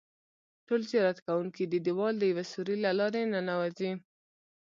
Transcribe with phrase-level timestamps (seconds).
[0.67, 3.91] ټول زیارت کوونکي د دیوال د یوه سوري له لارې ننوځي.